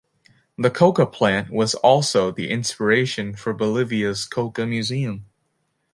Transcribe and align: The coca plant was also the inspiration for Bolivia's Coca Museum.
The 0.57 0.71
coca 0.71 1.05
plant 1.05 1.51
was 1.51 1.75
also 1.75 2.31
the 2.31 2.49
inspiration 2.49 3.35
for 3.35 3.53
Bolivia's 3.53 4.25
Coca 4.25 4.65
Museum. 4.65 5.27